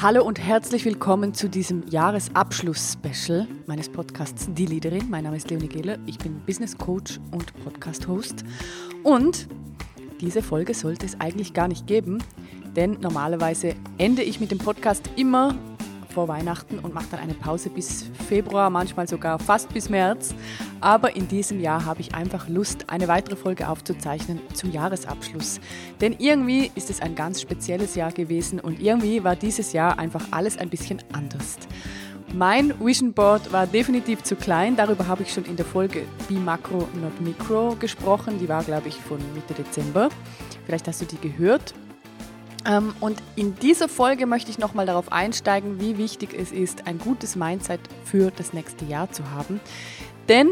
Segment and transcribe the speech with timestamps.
[0.00, 5.10] Hallo und herzlich willkommen zu diesem Jahresabschluss-Special meines Podcasts Die Leaderin.
[5.10, 8.44] Mein Name ist Leonie Gehler, ich bin Business Coach und Podcast-Host.
[9.02, 9.48] Und
[10.20, 12.22] diese Folge sollte es eigentlich gar nicht geben,
[12.76, 15.56] denn normalerweise ende ich mit dem Podcast immer
[16.12, 20.34] vor Weihnachten und mache dann eine Pause bis Februar, manchmal sogar fast bis März.
[20.80, 25.60] Aber in diesem Jahr habe ich einfach Lust, eine weitere Folge aufzuzeichnen zum Jahresabschluss.
[26.00, 30.24] Denn irgendwie ist es ein ganz spezielles Jahr gewesen und irgendwie war dieses Jahr einfach
[30.30, 31.58] alles ein bisschen anders.
[32.34, 34.76] Mein Vision Board war definitiv zu klein.
[34.76, 38.38] Darüber habe ich schon in der Folge Be Macro Not Micro gesprochen.
[38.38, 40.10] Die war, glaube ich, von Mitte Dezember.
[40.66, 41.72] Vielleicht hast du die gehört.
[42.66, 46.98] Ähm, und in dieser Folge möchte ich nochmal darauf einsteigen, wie wichtig es ist, ein
[46.98, 49.60] gutes Mindset für das nächste Jahr zu haben.
[50.28, 50.48] Denn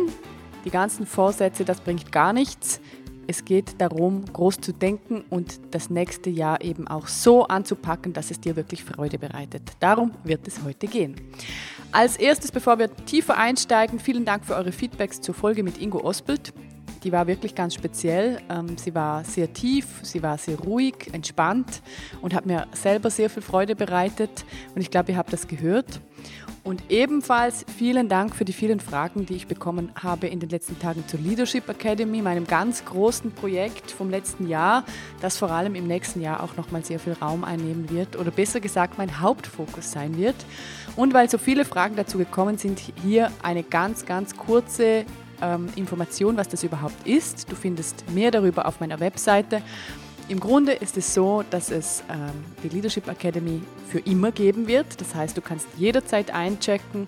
[0.64, 2.80] die ganzen Vorsätze, das bringt gar nichts.
[3.28, 8.30] Es geht darum, groß zu denken und das nächste Jahr eben auch so anzupacken, dass
[8.30, 9.72] es dir wirklich Freude bereitet.
[9.80, 11.16] Darum wird es heute gehen.
[11.90, 16.00] Als erstes, bevor wir tiefer einsteigen, vielen Dank für eure Feedbacks zur Folge mit Ingo
[16.04, 16.52] Osbild.
[17.06, 18.40] Die war wirklich ganz speziell.
[18.48, 21.80] Ähm, sie war sehr tief, sie war sehr ruhig, entspannt
[22.20, 24.44] und hat mir selber sehr viel Freude bereitet.
[24.74, 26.00] Und ich glaube, ihr habt das gehört.
[26.64, 30.80] Und ebenfalls vielen Dank für die vielen Fragen, die ich bekommen habe in den letzten
[30.80, 34.82] Tagen zur Leadership Academy, meinem ganz großen Projekt vom letzten Jahr,
[35.20, 38.58] das vor allem im nächsten Jahr auch nochmal sehr viel Raum einnehmen wird oder besser
[38.58, 40.34] gesagt mein Hauptfokus sein wird.
[40.96, 45.06] Und weil so viele Fragen dazu gekommen sind, hier eine ganz, ganz kurze
[45.42, 47.50] ähm, Information, was das überhaupt ist.
[47.50, 49.62] Du findest mehr darüber auf meiner Webseite.
[50.28, 55.00] Im Grunde ist es so, dass es ähm, die Leadership Academy für immer geben wird.
[55.00, 57.06] Das heißt, du kannst jederzeit einchecken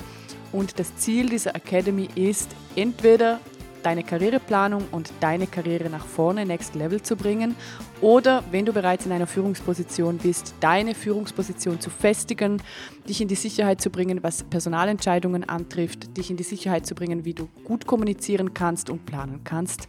[0.53, 3.41] und das Ziel dieser Academy ist, entweder
[3.83, 7.55] deine Karriereplanung und deine Karriere nach vorne, Next Level zu bringen.
[8.01, 12.62] Oder wenn du bereits in einer Führungsposition bist, deine Führungsposition zu festigen,
[13.09, 17.25] dich in die Sicherheit zu bringen, was Personalentscheidungen antrifft, dich in die Sicherheit zu bringen,
[17.25, 19.89] wie du gut kommunizieren kannst und planen kannst.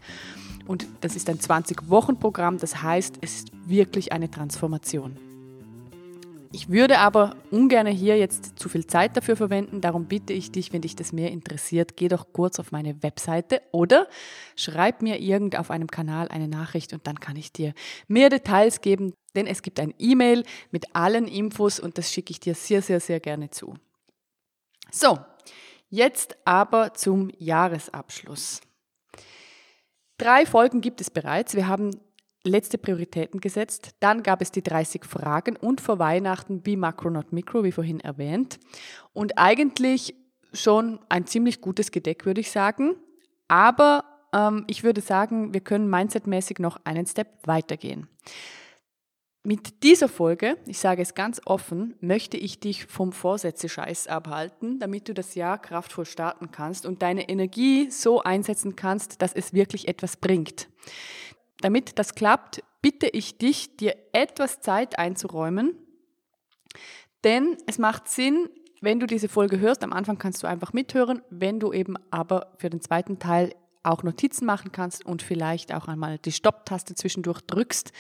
[0.68, 5.29] Und das ist ein 20-Wochen-Programm, das heißt, es ist wirklich eine Transformation.
[6.52, 10.74] Ich würde aber ungern hier jetzt zu viel Zeit dafür verwenden, darum bitte ich dich,
[10.74, 14.08] wenn dich das mehr interessiert, geh doch kurz auf meine Webseite oder
[14.56, 17.74] schreib mir irgend auf einem Kanal eine Nachricht und dann kann ich dir
[18.08, 22.40] mehr Details geben, denn es gibt ein E-Mail mit allen Infos und das schicke ich
[22.40, 23.76] dir sehr, sehr, sehr gerne zu.
[24.90, 25.20] So,
[25.90, 28.62] jetzt aber zum Jahresabschluss.
[30.18, 31.54] Drei Folgen gibt es bereits.
[31.54, 31.92] Wir haben
[32.44, 33.96] letzte Prioritäten gesetzt.
[34.00, 38.00] Dann gab es die 30 Fragen und vor Weihnachten Be Macro Not Micro, wie vorhin
[38.00, 38.60] erwähnt.
[39.14, 40.16] Und eigentlich
[40.54, 42.96] schon ein ziemlich gutes Gedeck, würde ich sagen.
[43.48, 48.08] Aber ähm, ich würde sagen, wir können mindsetmäßig noch einen Step weitergehen.
[49.44, 55.08] Mit dieser Folge, ich sage es ganz offen, möchte ich dich vom Vorsätze-Scheiß abhalten, damit
[55.08, 59.88] du das Jahr kraftvoll starten kannst und deine Energie so einsetzen kannst, dass es wirklich
[59.88, 60.68] etwas bringt.
[61.62, 65.76] Damit das klappt, bitte ich dich, dir etwas Zeit einzuräumen,
[67.24, 68.50] denn es macht Sinn,
[68.82, 72.54] wenn du diese Folge hörst, am Anfang kannst du einfach mithören, wenn du eben aber
[72.58, 73.54] für den zweiten Teil
[73.84, 77.92] auch Notizen machen kannst und vielleicht auch einmal die Stopp-Taste zwischendurch drückst,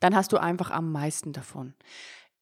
[0.00, 1.74] dann hast du einfach am meisten davon.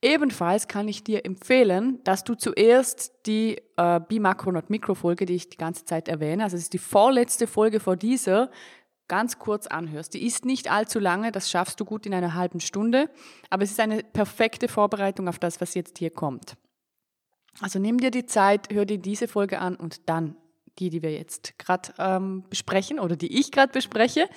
[0.03, 5.51] Ebenfalls kann ich dir empfehlen, dass du zuerst die äh, Be-Macro- Not Mikro-Folge, die ich
[5.51, 8.51] die ganze Zeit erwähne, also es ist die vorletzte Folge vor dieser,
[9.11, 10.15] ganz kurz anhörst.
[10.15, 13.11] Die ist nicht allzu lange, das schaffst du gut in einer halben Stunde,
[13.51, 16.57] aber es ist eine perfekte Vorbereitung auf das, was jetzt hier kommt.
[17.61, 20.37] Also nimm dir die Zeit, hör dir diese Folge an und dann
[20.79, 24.29] die, die wir jetzt gerade ähm, besprechen oder die ich gerade bespreche,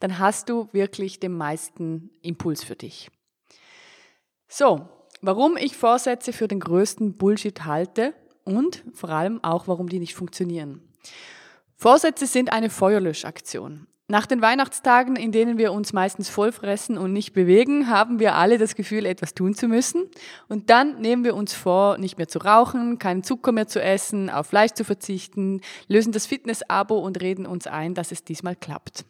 [0.00, 3.10] dann hast du wirklich den meisten Impuls für dich.
[4.48, 4.88] So,
[5.20, 8.14] warum ich Vorsätze für den größten Bullshit halte
[8.44, 10.82] und vor allem auch, warum die nicht funktionieren.
[11.76, 13.86] Vorsätze sind eine Feuerlöschaktion.
[14.06, 18.58] Nach den Weihnachtstagen, in denen wir uns meistens vollfressen und nicht bewegen, haben wir alle
[18.58, 20.10] das Gefühl, etwas tun zu müssen.
[20.46, 24.28] Und dann nehmen wir uns vor, nicht mehr zu rauchen, keinen Zucker mehr zu essen,
[24.28, 29.06] auf Fleisch zu verzichten, lösen das Fitness-Abo und reden uns ein, dass es diesmal klappt.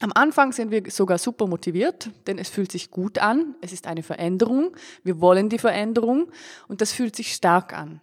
[0.00, 3.86] Am Anfang sind wir sogar super motiviert, denn es fühlt sich gut an, es ist
[3.86, 4.74] eine Veränderung,
[5.04, 6.30] wir wollen die Veränderung
[6.68, 8.00] und das fühlt sich stark an.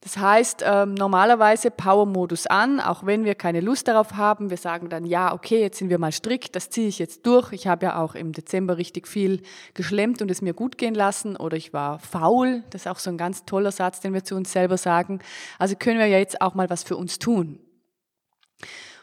[0.00, 4.48] Das heißt, ähm, normalerweise Power-Modus an, auch wenn wir keine Lust darauf haben.
[4.48, 7.52] Wir sagen dann, ja, okay, jetzt sind wir mal strikt, das ziehe ich jetzt durch.
[7.52, 9.42] Ich habe ja auch im Dezember richtig viel
[9.74, 11.36] geschlemmt und es mir gut gehen lassen.
[11.36, 14.36] Oder ich war faul, das ist auch so ein ganz toller Satz, den wir zu
[14.36, 15.18] uns selber sagen.
[15.58, 17.58] Also können wir ja jetzt auch mal was für uns tun.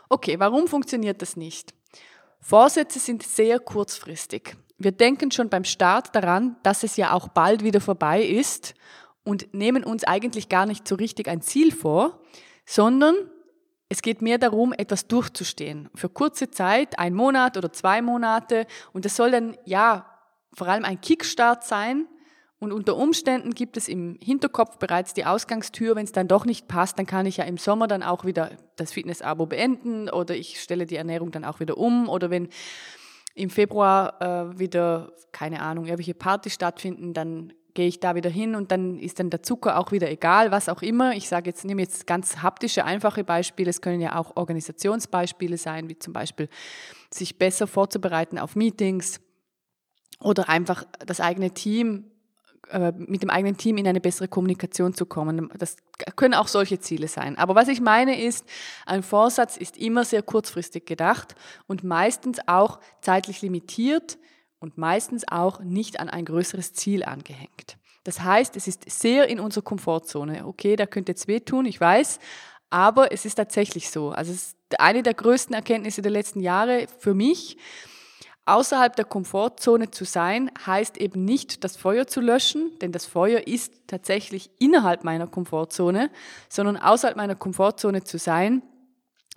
[0.07, 1.73] Okay, warum funktioniert das nicht?
[2.39, 4.55] Vorsätze sind sehr kurzfristig.
[4.77, 8.75] Wir denken schon beim Start daran, dass es ja auch bald wieder vorbei ist
[9.25, 12.21] und nehmen uns eigentlich gar nicht so richtig ein Ziel vor,
[12.65, 13.15] sondern
[13.89, 15.89] es geht mehr darum, etwas durchzustehen.
[15.93, 18.65] Für kurze Zeit, ein Monat oder zwei Monate.
[18.93, 20.05] Und es soll dann, ja,
[20.53, 22.07] vor allem ein Kickstart sein.
[22.57, 25.95] Und unter Umständen gibt es im Hinterkopf bereits die Ausgangstür.
[25.95, 28.51] Wenn es dann doch nicht passt, dann kann ich ja im Sommer dann auch wieder
[28.75, 32.09] das Fitness-Abo beenden oder ich stelle die Ernährung dann auch wieder um.
[32.09, 32.49] Oder wenn
[33.35, 38.55] im Februar äh, wieder, keine Ahnung, irgendwelche Partys stattfinden, dann gehe ich da wieder hin
[38.55, 41.13] und dann ist dann der Zucker auch wieder egal, was auch immer.
[41.13, 43.69] Ich sage jetzt, nehme jetzt ganz haptische, einfache Beispiele.
[43.69, 46.49] Es können ja auch Organisationsbeispiele sein, wie zum Beispiel
[47.13, 49.19] sich besser vorzubereiten auf Meetings
[50.19, 52.05] oder einfach das eigene Team
[52.69, 55.51] äh, mit dem eigenen Team in eine bessere Kommunikation zu kommen.
[55.57, 55.75] Das
[56.15, 57.37] können auch solche Ziele sein.
[57.37, 58.45] Aber was ich meine ist,
[58.85, 61.35] ein Vorsatz ist immer sehr kurzfristig gedacht
[61.67, 64.17] und meistens auch zeitlich limitiert
[64.65, 67.77] und meistens auch nicht an ein größeres Ziel angehängt.
[68.03, 70.47] Das heißt, es ist sehr in unserer Komfortzone.
[70.47, 72.17] Okay, da könnte jetzt wehtun, ich weiß,
[72.71, 74.09] aber es ist tatsächlich so.
[74.09, 77.57] Also es ist eine der größten Erkenntnisse der letzten Jahre für mich.
[78.45, 83.45] Außerhalb der Komfortzone zu sein, heißt eben nicht, das Feuer zu löschen, denn das Feuer
[83.45, 86.09] ist tatsächlich innerhalb meiner Komfortzone,
[86.49, 88.63] sondern außerhalb meiner Komfortzone zu sein,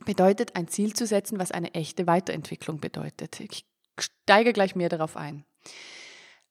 [0.06, 3.40] bedeutet ein Ziel zu setzen, was eine echte Weiterentwicklung bedeutet.
[3.40, 3.66] Ich
[4.02, 5.44] steige gleich mehr darauf ein.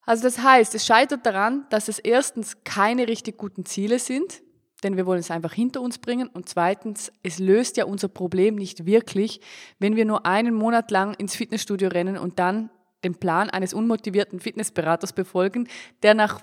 [0.05, 4.41] Also das heißt, es scheitert daran, dass es erstens keine richtig guten Ziele sind,
[4.83, 6.29] denn wir wollen es einfach hinter uns bringen.
[6.29, 9.41] Und zweitens, es löst ja unser Problem nicht wirklich,
[9.79, 12.69] wenn wir nur einen Monat lang ins Fitnessstudio rennen und dann
[13.03, 15.67] den Plan eines unmotivierten Fitnessberaters befolgen,
[16.03, 16.41] der nach,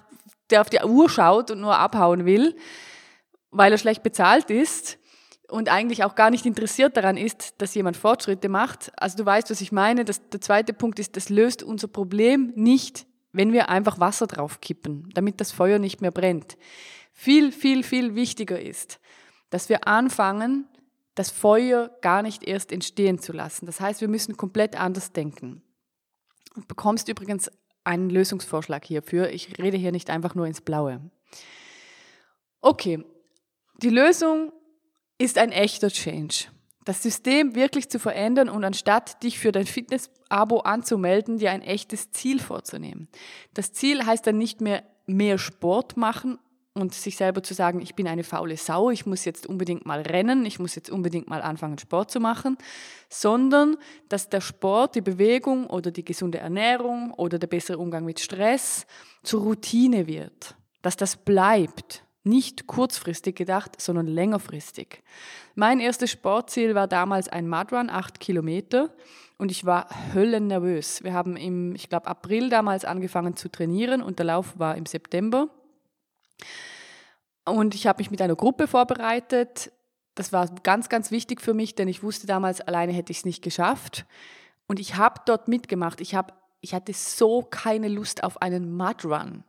[0.50, 2.56] der auf die Uhr schaut und nur abhauen will,
[3.50, 4.98] weil er schlecht bezahlt ist
[5.49, 8.93] und eigentlich auch gar nicht interessiert daran ist, dass jemand Fortschritte macht.
[8.96, 10.05] Also du weißt, was ich meine.
[10.05, 14.61] Das, der zweite Punkt ist, das löst unser Problem nicht, wenn wir einfach Wasser drauf
[14.61, 16.56] kippen, damit das Feuer nicht mehr brennt.
[17.12, 19.00] Viel, viel, viel wichtiger ist,
[19.50, 20.67] dass wir anfangen,
[21.14, 23.67] das Feuer gar nicht erst entstehen zu lassen.
[23.67, 25.62] Das heißt, wir müssen komplett anders denken.
[26.55, 27.50] Du bekommst übrigens
[27.85, 29.31] einen Lösungsvorschlag hierfür.
[29.31, 31.00] Ich rede hier nicht einfach nur ins Blaue.
[32.61, 33.05] Okay,
[33.82, 34.52] die Lösung
[35.19, 36.46] ist ein echter Change.
[36.84, 42.11] Das System wirklich zu verändern und anstatt dich für dein Fitness-Abo anzumelden, dir ein echtes
[42.11, 43.08] Ziel vorzunehmen.
[43.55, 46.38] Das Ziel heißt dann nicht mehr mehr Sport machen
[46.75, 50.02] und sich selber zu sagen, ich bin eine faule Sau, ich muss jetzt unbedingt mal
[50.02, 52.56] rennen, ich muss jetzt unbedingt mal anfangen, Sport zu machen,
[53.08, 53.76] sondern
[54.08, 58.87] dass der Sport, die Bewegung oder die gesunde Ernährung oder der bessere Umgang mit Stress
[59.22, 65.02] zur Routine wird, dass das bleibt nicht kurzfristig gedacht, sondern längerfristig.
[65.54, 68.90] Mein erstes Sportziel war damals ein Mudrun, acht Kilometer.
[69.36, 71.02] Und ich war höllennervös.
[71.02, 74.86] Wir haben im, ich glaube, April damals angefangen zu trainieren und der Lauf war im
[74.86, 75.48] September.
[77.44, 79.72] Und ich habe mich mit einer Gruppe vorbereitet.
[80.14, 83.24] Das war ganz, ganz wichtig für mich, denn ich wusste damals, alleine hätte ich es
[83.24, 84.06] nicht geschafft.
[84.66, 86.00] Und ich habe dort mitgemacht.
[86.00, 89.44] Ich, hab, ich hatte so keine Lust auf einen Mudrun.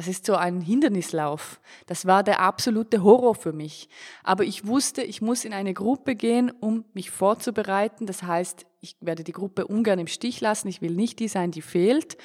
[0.00, 1.60] Das ist so ein Hindernislauf.
[1.84, 3.90] Das war der absolute Horror für mich.
[4.24, 8.06] Aber ich wusste, ich muss in eine Gruppe gehen, um mich vorzubereiten.
[8.06, 10.68] Das heißt, ich werde die Gruppe ungern im Stich lassen.
[10.68, 12.16] Ich will nicht die sein, die fehlt.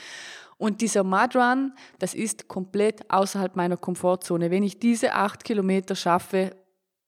[0.55, 4.51] Und dieser Mudrun, das ist komplett außerhalb meiner Komfortzone.
[4.51, 6.55] Wenn ich diese acht Kilometer schaffe,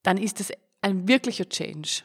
[0.03, 2.01] dann ist es ein wirklicher Change.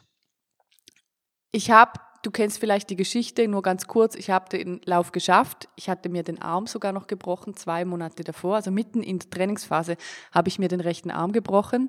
[1.51, 4.15] Ich habe Du kennst vielleicht die Geschichte, nur ganz kurz.
[4.15, 5.69] Ich habe den Lauf geschafft.
[5.75, 8.57] Ich hatte mir den Arm sogar noch gebrochen, zwei Monate davor.
[8.57, 9.97] Also mitten in der Trainingsphase
[10.31, 11.89] habe ich mir den rechten Arm gebrochen.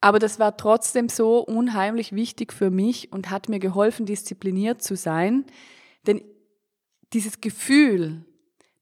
[0.00, 4.96] Aber das war trotzdem so unheimlich wichtig für mich und hat mir geholfen, diszipliniert zu
[4.96, 5.44] sein.
[6.08, 6.22] Denn
[7.12, 8.24] dieses Gefühl,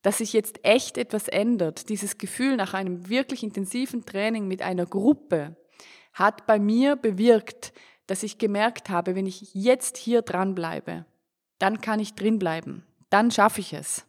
[0.00, 4.86] dass sich jetzt echt etwas ändert, dieses Gefühl nach einem wirklich intensiven Training mit einer
[4.86, 5.56] Gruppe,
[6.14, 7.72] hat bei mir bewirkt,
[8.08, 11.04] dass ich gemerkt habe, wenn ich jetzt hier dran bleibe,
[11.60, 12.82] dann kann ich drin bleiben.
[13.10, 14.04] Dann schaffe ich es.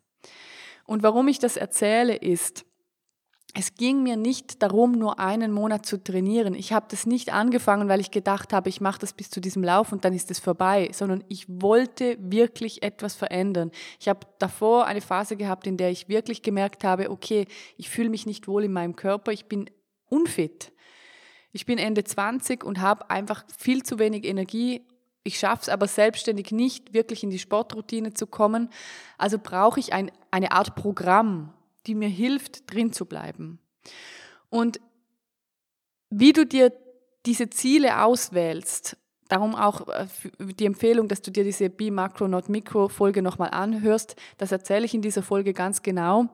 [0.85, 2.65] Und warum ich das erzähle ist,
[3.55, 6.53] es ging mir nicht darum, nur einen Monat zu trainieren.
[6.53, 9.63] Ich habe das nicht angefangen, weil ich gedacht habe, ich mache das bis zu diesem
[9.63, 13.71] Lauf und dann ist es vorbei, sondern ich wollte wirklich etwas verändern.
[13.99, 18.09] Ich habe davor eine Phase gehabt, in der ich wirklich gemerkt habe, okay, ich fühle
[18.09, 19.69] mich nicht wohl in meinem Körper, ich bin
[20.09, 20.71] unfit.
[21.51, 24.85] Ich bin Ende 20 und habe einfach viel zu wenig Energie.
[25.23, 28.69] Ich schaffe es aber selbstständig nicht, wirklich in die Sportroutine zu kommen.
[29.17, 31.53] Also brauche ich ein, eine Art Programm,
[31.87, 33.59] die mir hilft, drin zu bleiben.
[34.49, 34.79] Und
[36.09, 36.71] wie du dir
[37.25, 38.97] diese Ziele auswählst,
[39.29, 40.07] Darum auch äh,
[40.39, 44.15] die Empfehlung, dass du dir diese Be Macro Not Micro Folge nochmal anhörst.
[44.37, 46.29] Das erzähle ich in dieser Folge ganz genau.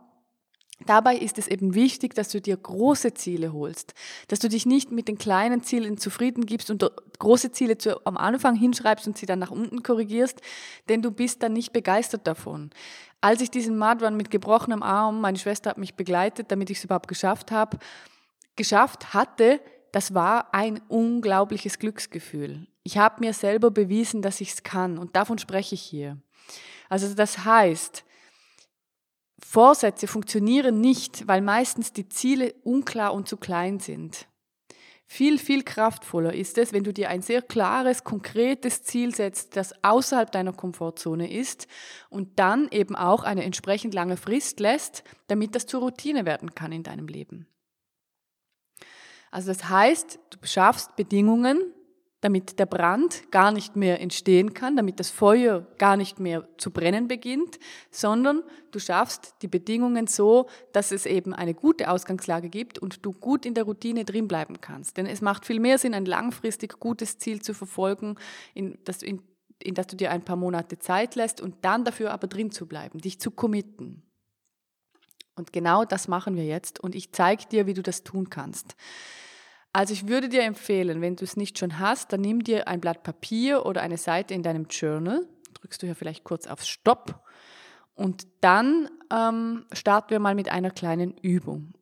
[0.85, 3.93] Dabei ist es eben wichtig, dass du dir große Ziele holst,
[4.27, 6.85] dass du dich nicht mit den kleinen Zielen zufrieden gibst und
[7.17, 10.41] große Ziele zu, am Anfang hinschreibst und sie dann nach unten korrigierst,
[10.89, 12.71] denn du bist dann nicht begeistert davon.
[13.21, 16.83] Als ich diesen Mudrun mit gebrochenem Arm, meine Schwester hat mich begleitet, damit ich es
[16.83, 17.79] überhaupt geschafft habe,
[18.57, 19.61] geschafft hatte,
[19.93, 22.67] das war ein unglaubliches Glücksgefühl.
[22.83, 26.17] Ich habe mir selber bewiesen, dass ich es kann und davon spreche ich hier.
[26.89, 28.04] Also das heißt,
[29.47, 34.27] Vorsätze funktionieren nicht, weil meistens die Ziele unklar und zu klein sind.
[35.05, 39.73] Viel, viel kraftvoller ist es, wenn du dir ein sehr klares, konkretes Ziel setzt, das
[39.83, 41.67] außerhalb deiner Komfortzone ist
[42.09, 46.71] und dann eben auch eine entsprechend lange Frist lässt, damit das zur Routine werden kann
[46.71, 47.47] in deinem Leben.
[49.29, 51.61] Also das heißt, du schaffst Bedingungen,
[52.25, 56.71] damit der Brand gar nicht mehr entstehen kann, damit das Feuer gar nicht mehr zu
[56.71, 57.59] brennen beginnt,
[57.91, 58.41] sondern
[58.71, 63.45] du schaffst die Bedingungen so, dass es eben eine gute Ausgangslage gibt und du gut
[63.45, 64.97] in der Routine drin bleiben kannst.
[64.97, 68.15] Denn es macht viel mehr Sinn, ein langfristig gutes Ziel zu verfolgen,
[68.55, 69.21] in das, in,
[69.61, 72.65] in das du dir ein paar Monate Zeit lässt und dann dafür aber drin zu
[72.65, 74.01] bleiben, dich zu committen.
[75.35, 78.75] Und genau das machen wir jetzt und ich zeige dir, wie du das tun kannst.
[79.75, 82.79] Also ich würde dir empfehlen, wenn du es nicht schon hast, dann nimm dir ein
[82.79, 87.21] Blatt Papier oder eine Seite in deinem Journal, drückst du hier vielleicht kurz auf Stopp.
[87.93, 91.73] Und dann ähm, starten wir mal mit einer kleinen Übung.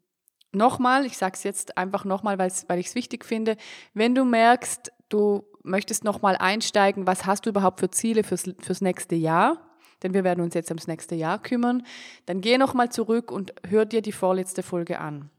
[0.51, 3.57] Nochmal, ich sage es jetzt einfach nochmal, weil ich es wichtig finde,
[3.93, 8.81] wenn du merkst, du möchtest nochmal einsteigen, was hast du überhaupt für Ziele fürs, fürs
[8.81, 9.69] nächste Jahr,
[10.01, 11.85] denn wir werden uns jetzt ums nächste Jahr kümmern,
[12.25, 15.29] dann geh nochmal zurück und hör dir die vorletzte Folge an.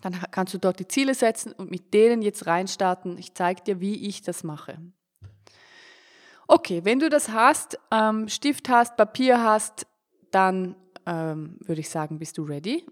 [0.00, 3.18] Dann kannst du dort die Ziele setzen und mit denen jetzt reinstarten.
[3.18, 4.78] Ich zeige dir, wie ich das mache.
[6.48, 9.86] Okay, wenn du das hast, ähm, Stift hast, Papier hast,
[10.30, 10.74] dann
[11.06, 12.84] ähm, würde ich sagen, bist du ready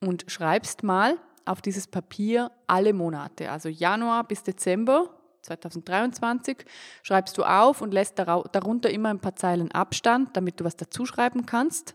[0.00, 5.08] und schreibst mal auf dieses Papier alle Monate, also Januar bis Dezember
[5.42, 6.58] 2023,
[7.02, 11.06] schreibst du auf und lässt darunter immer ein paar Zeilen Abstand, damit du was dazu
[11.06, 11.94] schreiben kannst.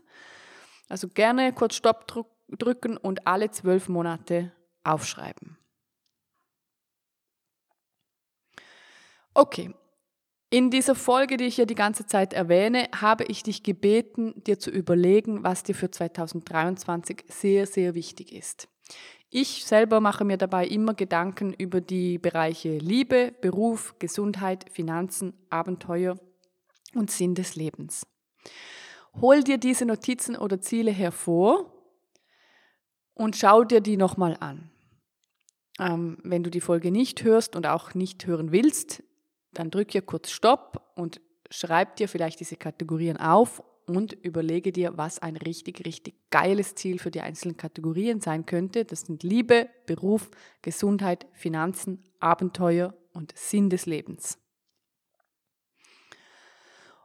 [0.88, 2.06] Also gerne kurz Stopp
[2.56, 5.58] drücken und alle zwölf Monate aufschreiben.
[9.34, 9.74] Okay,
[10.50, 14.60] in dieser Folge, die ich hier die ganze Zeit erwähne, habe ich dich gebeten, dir
[14.60, 18.68] zu überlegen, was dir für 2023 sehr, sehr wichtig ist.
[19.30, 26.16] Ich selber mache mir dabei immer Gedanken über die Bereiche Liebe, Beruf, Gesundheit, Finanzen, Abenteuer
[26.94, 28.06] und Sinn des Lebens.
[29.20, 31.73] Hol dir diese Notizen oder Ziele hervor
[33.14, 34.70] und schau dir die nochmal an.
[35.78, 39.02] Ähm, wenn du die Folge nicht hörst und auch nicht hören willst,
[39.52, 44.96] dann drück hier kurz Stopp und schreib dir vielleicht diese Kategorien auf und überlege dir,
[44.96, 48.84] was ein richtig, richtig geiles Ziel für die einzelnen Kategorien sein könnte.
[48.84, 50.30] Das sind Liebe, Beruf,
[50.62, 54.38] Gesundheit, Finanzen, Abenteuer und Sinn des Lebens.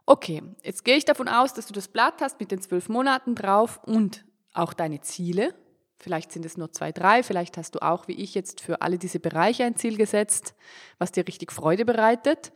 [0.06, 3.34] Okay, jetzt gehe ich davon aus, dass du das Blatt hast mit den zwölf Monaten
[3.34, 5.54] drauf und auch deine Ziele.
[6.00, 7.22] Vielleicht sind es nur zwei, drei.
[7.22, 10.54] Vielleicht hast du auch, wie ich jetzt, für alle diese Bereiche ein Ziel gesetzt,
[10.98, 12.52] was dir richtig Freude bereitet.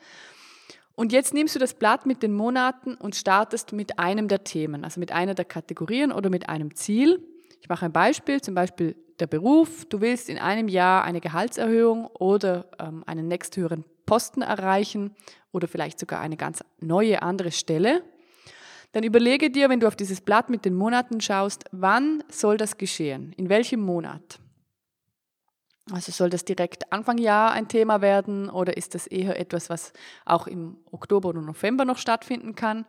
[0.94, 4.84] Und jetzt nimmst du das Blatt mit den Monaten und startest mit einem der Themen,
[4.84, 7.22] also mit einer der Kategorien oder mit einem Ziel.
[7.60, 9.84] Ich mache ein Beispiel, zum Beispiel der Beruf.
[9.86, 15.14] Du willst in einem Jahr eine Gehaltserhöhung oder ähm, einen nächsthöheren Posten erreichen
[15.52, 18.02] oder vielleicht sogar eine ganz neue andere Stelle
[18.94, 22.78] dann überlege dir, wenn du auf dieses Blatt mit den Monaten schaust, wann soll das
[22.78, 23.32] geschehen?
[23.32, 24.38] In welchem Monat?
[25.90, 29.92] Also soll das direkt Anfang Jahr ein Thema werden oder ist das eher etwas, was
[30.24, 32.86] auch im Oktober oder November noch stattfinden kann?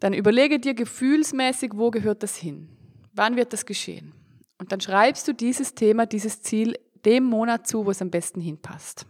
[0.00, 2.68] Dann überlege dir gefühlsmäßig, wo gehört das hin?
[3.14, 4.12] Wann wird das geschehen?
[4.58, 8.42] Und dann schreibst du dieses Thema, dieses Ziel dem Monat zu, wo es am besten
[8.42, 9.06] hinpasst.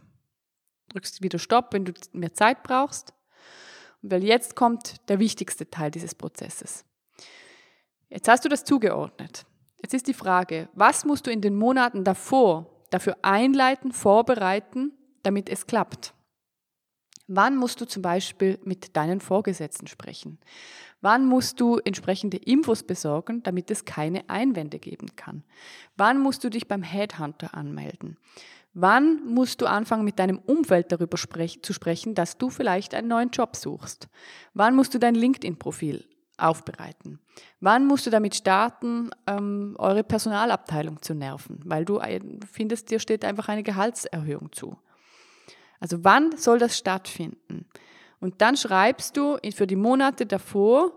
[0.87, 3.13] Drückst wieder Stopp, wenn du mehr Zeit brauchst
[4.01, 6.85] weil jetzt kommt der wichtigste Teil dieses Prozesses.
[8.09, 9.45] Jetzt hast du das zugeordnet.
[9.81, 15.49] Jetzt ist die Frage, was musst du in den Monaten davor dafür einleiten, vorbereiten, damit
[15.49, 16.13] es klappt?
[17.27, 20.39] Wann musst du zum Beispiel mit deinen Vorgesetzten sprechen?
[21.01, 25.43] Wann musst du entsprechende Infos besorgen, damit es keine Einwände geben kann?
[25.97, 28.17] Wann musst du dich beim Headhunter anmelden?
[28.73, 33.07] Wann musst du anfangen, mit deinem Umfeld darüber sprech zu sprechen, dass du vielleicht einen
[33.07, 34.07] neuen Job suchst?
[34.53, 36.05] Wann musst du dein LinkedIn-Profil
[36.37, 37.19] aufbereiten?
[37.59, 41.59] Wann musst du damit starten, ähm, eure Personalabteilung zu nerven?
[41.65, 41.99] Weil du
[42.51, 44.77] findest, dir steht einfach eine Gehaltserhöhung zu.
[45.79, 47.67] Also wann soll das stattfinden?
[48.19, 50.91] Und dann schreibst du für die Monate davor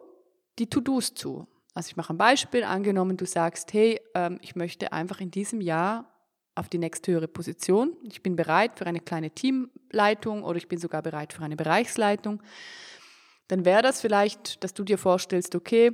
[0.58, 1.46] die To-Dos zu.
[1.74, 5.60] Also ich mache ein Beispiel, angenommen du sagst, hey, ähm, ich möchte einfach in diesem
[5.60, 6.10] Jahr
[6.54, 7.96] auf die nächsthöhere Position.
[8.02, 12.42] Ich bin bereit für eine kleine Teamleitung oder ich bin sogar bereit für eine Bereichsleitung.
[13.48, 15.92] Dann wäre das vielleicht, dass du dir vorstellst, okay,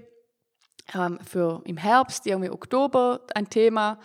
[0.95, 3.99] ähm, für im Herbst, irgendwie Oktober ein Thema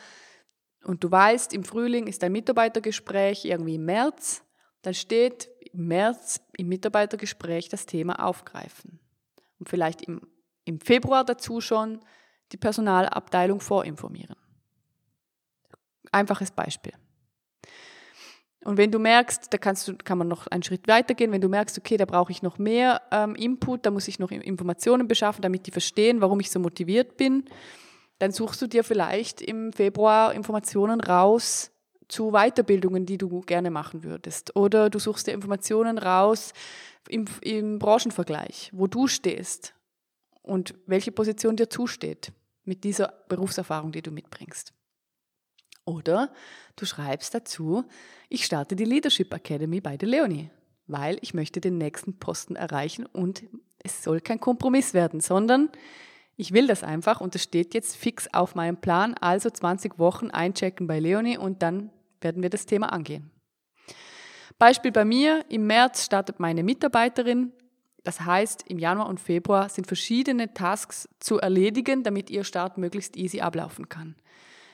[0.83, 4.43] und du weißt, im Frühling ist ein Mitarbeitergespräch, irgendwie im März,
[4.81, 8.99] dann steht im März im Mitarbeitergespräch das Thema aufgreifen.
[9.59, 10.21] Und vielleicht im,
[10.65, 11.99] im Februar dazu schon
[12.51, 14.35] die Personalabteilung vorinformieren.
[16.11, 16.93] Einfaches Beispiel.
[18.63, 21.49] Und wenn du merkst, da kannst du, kann man noch einen Schritt weitergehen, wenn du
[21.49, 25.41] merkst, okay, da brauche ich noch mehr ähm, Input, da muss ich noch Informationen beschaffen,
[25.41, 27.45] damit die verstehen, warum ich so motiviert bin,
[28.19, 31.71] dann suchst du dir vielleicht im Februar Informationen raus
[32.11, 34.55] zu Weiterbildungen, die du gerne machen würdest.
[34.55, 36.53] Oder du suchst dir Informationen raus
[37.09, 39.73] im, im Branchenvergleich, wo du stehst
[40.41, 42.31] und welche Position dir zusteht
[42.63, 44.73] mit dieser Berufserfahrung, die du mitbringst.
[45.85, 46.31] Oder
[46.75, 47.83] du schreibst dazu,
[48.29, 50.49] ich starte die Leadership Academy bei der Leonie,
[50.87, 53.43] weil ich möchte den nächsten Posten erreichen und
[53.83, 55.69] es soll kein Kompromiss werden, sondern
[56.37, 60.29] ich will das einfach und es steht jetzt fix auf meinem Plan, also 20 Wochen
[60.29, 61.89] einchecken bei Leonie und dann
[62.21, 63.31] werden wir das Thema angehen.
[64.57, 67.51] Beispiel bei mir, im März startet meine Mitarbeiterin.
[68.03, 73.15] Das heißt, im Januar und Februar sind verschiedene Tasks zu erledigen, damit ihr Start möglichst
[73.17, 74.15] easy ablaufen kann.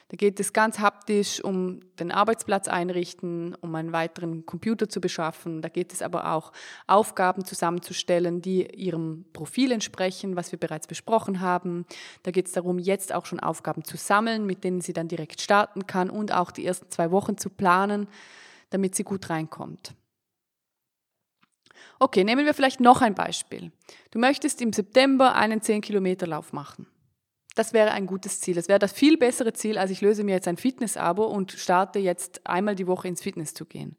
[0.09, 5.61] Da geht es ganz haptisch um den Arbeitsplatz einrichten, um einen weiteren Computer zu beschaffen.
[5.61, 6.53] Da geht es aber auch
[6.87, 11.85] Aufgaben zusammenzustellen, die ihrem Profil entsprechen, was wir bereits besprochen haben.
[12.23, 15.41] Da geht es darum, jetzt auch schon Aufgaben zu sammeln, mit denen sie dann direkt
[15.41, 18.07] starten kann und auch die ersten zwei Wochen zu planen,
[18.69, 19.93] damit sie gut reinkommt.
[21.99, 23.71] Okay, nehmen wir vielleicht noch ein Beispiel.
[24.11, 26.87] Du möchtest im September einen 10-Kilometer-Lauf machen.
[27.57, 28.53] Das wäre ein gutes Ziel.
[28.53, 31.97] Das wäre das viel bessere Ziel, als ich löse mir jetzt ein Fitness-Abo und starte
[31.97, 33.97] jetzt einmal die Woche ins Fitness zu gehen.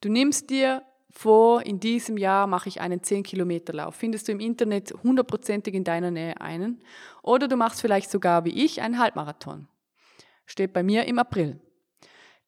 [0.00, 3.94] Du nimmst dir vor, in diesem Jahr mache ich einen 10-Kilometer-Lauf.
[3.94, 6.82] Findest du im Internet hundertprozentig in deiner Nähe einen.
[7.22, 9.68] Oder du machst vielleicht sogar wie ich einen Halbmarathon.
[10.46, 11.60] Steht bei mir im April.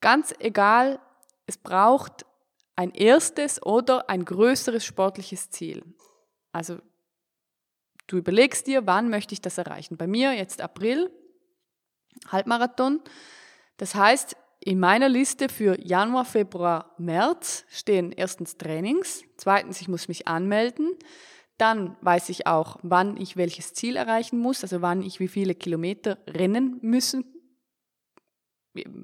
[0.01, 0.99] Ganz egal,
[1.45, 2.25] es braucht
[2.75, 5.85] ein erstes oder ein größeres sportliches Ziel.
[6.53, 6.79] Also
[8.07, 9.97] Du überlegst dir, wann möchte ich das erreichen.
[9.97, 11.11] Bei mir jetzt April,
[12.29, 13.01] Halbmarathon.
[13.77, 20.09] Das heißt, in meiner Liste für Januar, Februar, März stehen erstens Trainings, zweitens, ich muss
[20.09, 20.97] mich anmelden,
[21.59, 25.55] dann weiß ich auch, wann ich welches Ziel erreichen muss, also wann ich wie viele
[25.55, 27.25] Kilometer rennen müssen,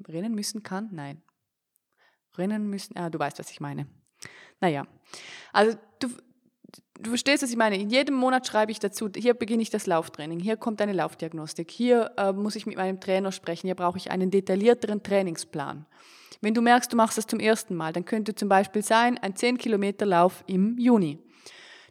[0.07, 1.23] rennen müssen kann, nein,
[2.37, 3.87] rennen müssen, ah, du weißt, was ich meine.
[4.59, 4.85] Naja,
[5.51, 6.09] also du,
[6.99, 7.77] du verstehst, was ich meine.
[7.77, 11.69] In jedem Monat schreibe ich dazu, hier beginne ich das Lauftraining, hier kommt eine Laufdiagnostik,
[11.71, 15.85] hier äh, muss ich mit meinem Trainer sprechen, hier brauche ich einen detaillierteren Trainingsplan.
[16.41, 19.35] Wenn du merkst, du machst das zum ersten Mal, dann könnte zum Beispiel sein, ein
[19.35, 21.19] 10 Kilometer Lauf im Juni.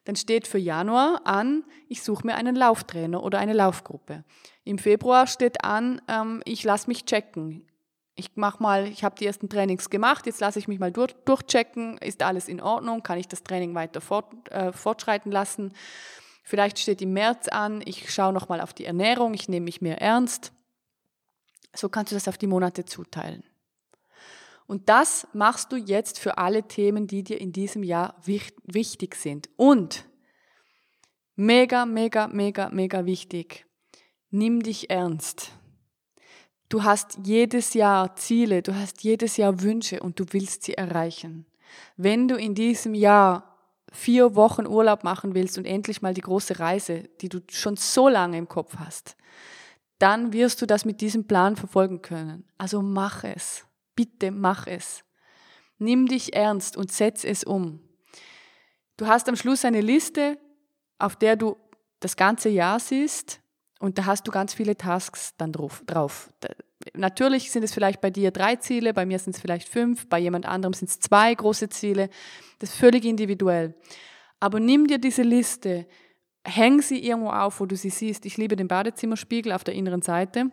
[0.05, 4.25] Dann steht für Januar an, ich suche mir einen Lauftrainer oder eine Laufgruppe.
[4.65, 7.65] Im Februar steht an, ähm, ich lasse mich checken
[8.15, 11.13] ich mach mal, ich habe die ersten Trainings gemacht, jetzt lasse ich mich mal durch,
[11.25, 15.73] durchchecken, ist alles in Ordnung, kann ich das Training weiter fort, äh, fortschreiten lassen.
[16.45, 20.01] Vielleicht steht im März an, ich schaue nochmal auf die Ernährung, ich nehme mich mehr
[20.01, 20.53] ernst.
[21.75, 23.45] So kannst du das auf die Monate zuteilen.
[24.67, 29.49] Und das machst du jetzt für alle Themen, die dir in diesem Jahr wichtig sind.
[29.57, 30.05] Und
[31.35, 33.67] mega, mega, mega, mega wichtig,
[34.31, 35.53] nimm dich ernst.
[36.73, 41.45] Du hast jedes Jahr Ziele, du hast jedes Jahr Wünsche und du willst sie erreichen.
[41.99, 43.59] Wenn du in diesem Jahr
[43.93, 48.09] vier Wochen Urlaub machen willst und endlich mal die große Reise, die du schon so
[48.09, 49.19] lange im Kopf hast,
[49.99, 52.49] dann wirst du das mit diesem Plan verfolgen können.
[52.57, 53.67] Also mach es.
[53.95, 55.05] Bitte mach es.
[55.77, 57.81] Nimm dich ernst und setz es um.
[58.97, 60.39] Du hast am Schluss eine Liste,
[60.99, 61.59] auf der du
[62.01, 63.42] das ganze Jahr siehst
[63.83, 65.83] und da hast du ganz viele Tasks dann drauf.
[66.95, 70.21] Natürlich sind es vielleicht bei dir drei Ziele, bei mir sind es vielleicht fünf, bei
[70.21, 72.09] jemand anderem sind es zwei große Ziele.
[72.61, 73.75] Das ist völlig individuell.
[74.39, 75.89] Aber nimm dir diese Liste,
[76.45, 78.25] häng sie irgendwo auf, wo du sie siehst.
[78.25, 80.53] Ich liebe den Badezimmerspiegel auf der inneren Seite,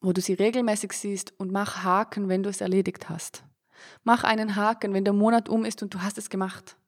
[0.00, 3.44] wo du sie regelmäßig siehst und mach Haken, wenn du es erledigt hast.
[4.02, 6.78] Mach einen Haken, wenn der Monat um ist und du hast es gemacht.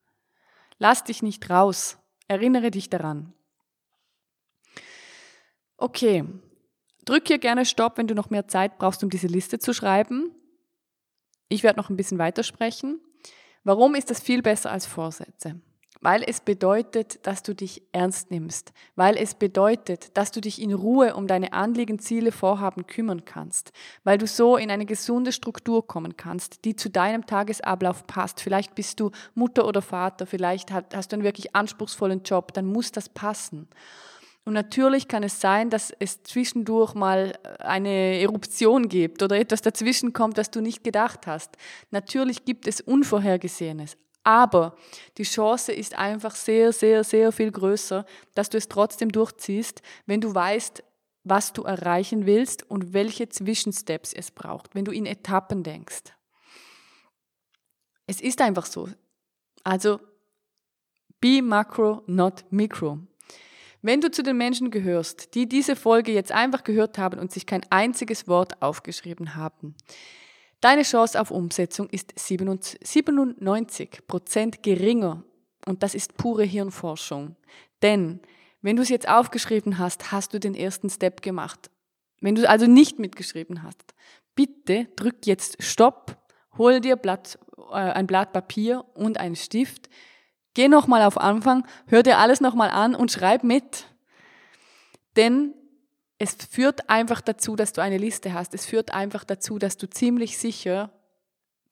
[0.79, 1.99] Lass dich nicht raus.
[2.27, 3.35] Erinnere dich daran.
[5.79, 6.25] Okay,
[7.05, 10.33] drück hier gerne Stopp, wenn du noch mehr Zeit brauchst, um diese Liste zu schreiben.
[11.49, 13.01] Ich werde noch ein bisschen weitersprechen.
[13.63, 15.61] Warum ist das viel besser als Vorsätze?
[16.01, 20.73] Weil es bedeutet, dass du dich ernst nimmst, weil es bedeutet, dass du dich in
[20.73, 23.73] Ruhe um deine Anliegen, Ziele, Vorhaben kümmern kannst,
[24.05, 28.41] weil du so in eine gesunde Struktur kommen kannst, die zu deinem Tagesablauf passt.
[28.41, 32.93] Vielleicht bist du Mutter oder Vater, vielleicht hast du einen wirklich anspruchsvollen Job, dann muss
[32.93, 33.69] das passen.
[34.47, 40.13] Und natürlich kann es sein, dass es zwischendurch mal eine Eruption gibt oder etwas dazwischen
[40.13, 41.57] kommt, das du nicht gedacht hast.
[41.91, 43.97] Natürlich gibt es Unvorhergesehenes.
[44.23, 44.77] Aber
[45.19, 48.07] die Chance ist einfach sehr, sehr, sehr viel größer,
[48.37, 50.85] dass du es trotzdem durchziehst, wenn du weißt,
[51.25, 56.05] was du erreichen willst und welche Zwischensteps es braucht, wenn du in Etappen denkst.
[58.07, 58.89] Es ist einfach so.
[59.65, 59.99] Also,
[61.21, 63.01] be macro, not micro.
[63.87, 67.47] Wenn du zu den Menschen gehörst, die diese Folge jetzt einfach gehört haben und sich
[67.47, 69.77] kein einziges Wort aufgeschrieben haben,
[70.61, 75.23] Deine Chance auf Umsetzung ist 97 Prozent geringer
[75.67, 77.37] und das ist pure Hirnforschung.
[77.83, 78.21] Denn
[78.63, 81.71] wenn du es jetzt aufgeschrieben hast, hast du den ersten Step gemacht.
[82.21, 83.95] Wenn du also nicht mitgeschrieben hast,
[84.35, 86.17] bitte drück jetzt Stopp,
[86.57, 87.39] hol dir Blatt,
[87.71, 89.91] äh, ein Blatt Papier und einen Stift,
[90.57, 93.85] geh nochmal auf Anfang, hör dir alles nochmal an und schreib mit.
[95.15, 95.55] Denn
[96.19, 98.55] es führt einfach dazu, dass du eine Liste hast.
[98.55, 100.91] Es führt einfach dazu, dass du ziemlich sicher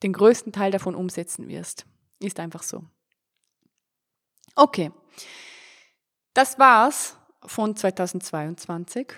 [0.03, 1.87] den größten Teil davon umsetzen wirst.
[2.19, 2.83] Ist einfach so.
[4.55, 4.91] Okay.
[6.35, 9.13] Das war's von 2022.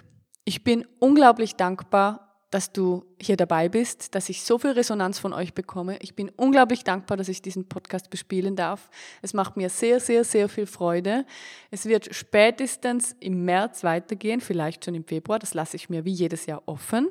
[0.45, 5.33] Ich bin unglaublich dankbar dass du hier dabei bist, dass ich so viel Resonanz von
[5.33, 5.97] euch bekomme.
[6.01, 8.89] Ich bin unglaublich dankbar, dass ich diesen Podcast bespielen darf.
[9.21, 11.25] Es macht mir sehr, sehr, sehr viel Freude.
[11.71, 15.39] Es wird spätestens im März weitergehen, vielleicht schon im Februar.
[15.39, 17.09] Das lasse ich mir wie jedes Jahr offen.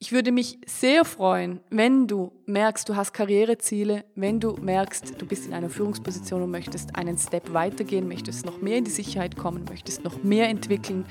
[0.00, 5.26] Ich würde mich sehr freuen, wenn du merkst, du hast Karriereziele, wenn du merkst, du
[5.26, 9.36] bist in einer Führungsposition und möchtest einen Step weitergehen, möchtest noch mehr in die Sicherheit
[9.36, 11.04] kommen, möchtest noch mehr entwickeln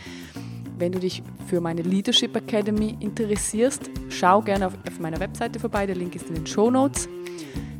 [0.77, 5.85] wenn du dich für meine Leadership Academy interessierst, schau gerne auf, auf meiner Webseite vorbei.
[5.85, 7.07] Der Link ist in den Show Notes.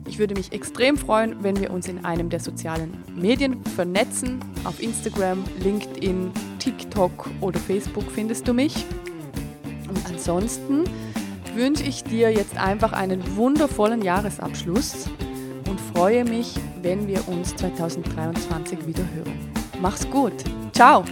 [0.08, 4.40] Ich würde mich extrem freuen, wenn wir uns in einem der sozialen Medien vernetzen.
[4.64, 8.86] Auf Instagram, LinkedIn, TikTok oder Facebook findest du mich.
[9.88, 10.84] Und ansonsten
[11.56, 15.10] wünsche ich dir jetzt einfach einen wundervollen Jahresabschluss
[15.68, 19.52] und freue mich, wenn wir uns 2023 wieder hören.
[19.82, 20.34] Mach's gut.
[20.74, 21.04] Ciao.